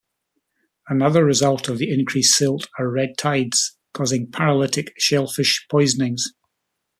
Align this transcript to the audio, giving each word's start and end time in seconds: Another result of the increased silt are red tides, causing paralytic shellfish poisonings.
Another 0.89 1.23
result 1.23 1.69
of 1.69 1.77
the 1.77 1.91
increased 1.93 2.35
silt 2.35 2.67
are 2.79 2.89
red 2.89 3.19
tides, 3.19 3.77
causing 3.93 4.31
paralytic 4.31 4.95
shellfish 4.97 5.67
poisonings. 5.69 6.33